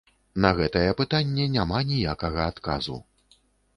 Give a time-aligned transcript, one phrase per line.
[0.45, 2.97] На гэтае пытанне няма ніякага адказу.